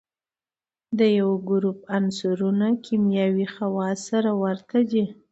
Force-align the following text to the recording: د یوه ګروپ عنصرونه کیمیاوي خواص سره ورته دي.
د 0.97 0.99
یوه 1.19 1.35
ګروپ 1.49 1.79
عنصرونه 1.97 2.67
کیمیاوي 2.85 3.47
خواص 3.55 3.99
سره 4.09 4.31
ورته 4.43 4.79
دي. 4.91 5.03